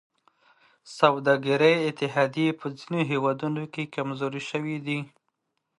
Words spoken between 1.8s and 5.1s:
اتحادیې په ځینو هېوادونو کې کمزورې شوي دي